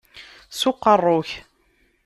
S 0.53 0.61
uqeṛṛu-k! 0.69 1.29